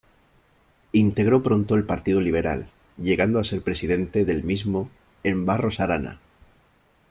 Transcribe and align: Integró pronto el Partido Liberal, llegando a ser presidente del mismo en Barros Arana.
Integró 0.93 1.43
pronto 1.43 1.75
el 1.75 1.83
Partido 1.85 2.21
Liberal, 2.21 2.67
llegando 2.97 3.37
a 3.37 3.43
ser 3.43 3.61
presidente 3.61 4.25
del 4.25 4.41
mismo 4.43 4.89
en 5.23 5.45
Barros 5.45 5.79
Arana. 5.79 6.19